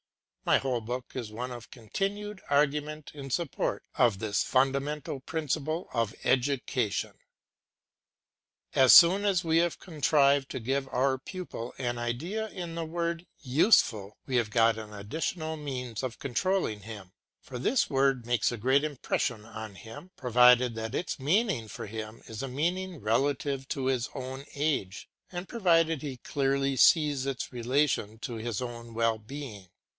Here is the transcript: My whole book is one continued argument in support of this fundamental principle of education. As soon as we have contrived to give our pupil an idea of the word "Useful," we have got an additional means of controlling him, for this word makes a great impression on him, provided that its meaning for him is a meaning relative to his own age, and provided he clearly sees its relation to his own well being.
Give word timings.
My 0.43 0.57
whole 0.57 0.81
book 0.81 1.11
is 1.13 1.31
one 1.31 1.57
continued 1.69 2.41
argument 2.49 3.11
in 3.13 3.29
support 3.29 3.83
of 3.95 4.17
this 4.17 4.43
fundamental 4.43 5.19
principle 5.19 5.87
of 5.93 6.15
education. 6.23 7.13
As 8.73 8.93
soon 8.95 9.23
as 9.23 9.43
we 9.43 9.57
have 9.59 9.79
contrived 9.79 10.49
to 10.49 10.59
give 10.59 10.89
our 10.91 11.19
pupil 11.19 11.75
an 11.77 11.99
idea 11.99 12.45
of 12.47 12.75
the 12.75 12.83
word 12.83 13.27
"Useful," 13.41 14.17
we 14.25 14.37
have 14.37 14.49
got 14.49 14.79
an 14.79 14.91
additional 14.91 15.55
means 15.55 16.01
of 16.01 16.17
controlling 16.17 16.81
him, 16.81 17.11
for 17.39 17.59
this 17.59 17.87
word 17.87 18.25
makes 18.25 18.51
a 18.51 18.57
great 18.57 18.83
impression 18.83 19.45
on 19.45 19.75
him, 19.75 20.09
provided 20.17 20.73
that 20.73 20.95
its 20.95 21.19
meaning 21.19 21.67
for 21.67 21.85
him 21.85 22.23
is 22.25 22.41
a 22.41 22.47
meaning 22.47 22.99
relative 22.99 23.67
to 23.69 23.85
his 23.85 24.09
own 24.15 24.45
age, 24.55 25.07
and 25.31 25.47
provided 25.47 26.01
he 26.01 26.17
clearly 26.17 26.75
sees 26.75 27.27
its 27.27 27.53
relation 27.53 28.17
to 28.17 28.33
his 28.35 28.59
own 28.61 28.95
well 28.95 29.19
being. 29.19 29.69